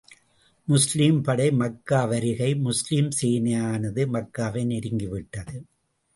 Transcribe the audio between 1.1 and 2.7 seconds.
படை மக்கா வருகை